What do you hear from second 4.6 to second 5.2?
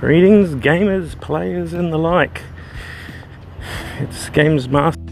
Master